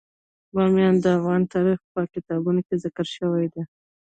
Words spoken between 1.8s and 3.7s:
په کتابونو کې ذکر شوی دي.